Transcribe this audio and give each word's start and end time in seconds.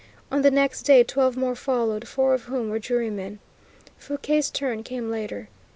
On 0.31 0.41
the 0.41 0.49
next 0.49 0.81
day 0.81 1.03
twelve 1.03 1.37
more 1.37 1.53
followed, 1.53 2.07
four 2.07 2.33
of 2.33 2.45
whom 2.45 2.71
were 2.71 2.79
jurymen. 2.79 3.37
Fouquier's 3.99 4.49
turn 4.49 4.81
came 4.81 5.11
later. 5.11 5.47